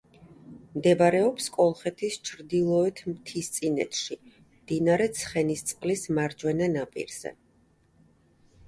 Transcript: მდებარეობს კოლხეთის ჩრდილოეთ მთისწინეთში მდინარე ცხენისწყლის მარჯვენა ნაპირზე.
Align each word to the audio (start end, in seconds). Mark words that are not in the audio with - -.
მდებარეობს 0.77 1.49
კოლხეთის 1.57 2.17
ჩრდილოეთ 2.29 3.03
მთისწინეთში 3.11 4.19
მდინარე 4.33 5.11
ცხენისწყლის 5.21 6.09
მარჯვენა 6.21 6.73
ნაპირზე. 6.77 7.39